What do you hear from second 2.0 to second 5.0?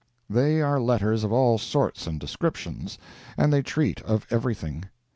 and descriptions, and they treat of everything.